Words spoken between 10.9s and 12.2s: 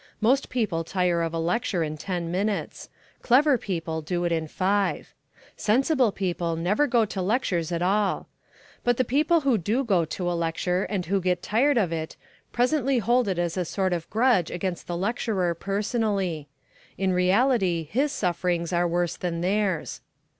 who get tired of it,